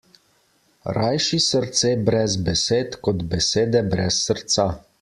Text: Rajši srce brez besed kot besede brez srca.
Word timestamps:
Rajši 0.97 1.39
srce 1.47 1.91
brez 2.07 2.37
besed 2.49 2.97
kot 3.09 3.21
besede 3.35 3.83
brez 3.93 4.19
srca. 4.31 4.67